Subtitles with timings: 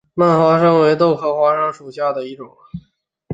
[0.15, 2.57] 蔓花生为豆科花生属下的一个种。